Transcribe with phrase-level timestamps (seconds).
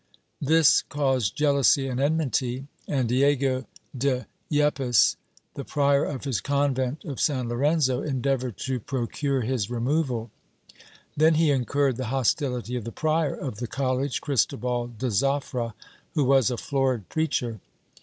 [0.41, 5.15] This caused jealousy and enmity, and Diego de Yepes,
[5.53, 10.31] the prior of his convent of San Lorenzo, endeav ored to procure his removal.
[11.15, 15.75] Then he incurred the hostility of the prior of the college, Cristobal de Zafra,
[16.15, 17.59] who was a florid preacher.